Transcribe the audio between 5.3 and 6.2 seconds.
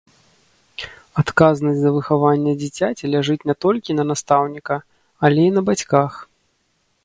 і на бацьках.